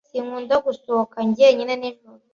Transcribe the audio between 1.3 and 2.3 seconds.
jyenyine nijoro.